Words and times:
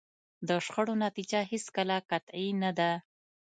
د 0.47 0.49
شخړو 0.65 0.93
نتیجه 1.05 1.39
هېڅکله 1.51 1.95
قطعي 2.09 2.49
نه 2.63 2.71
ده. 2.77 2.91